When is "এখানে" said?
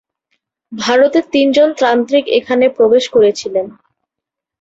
2.39-2.65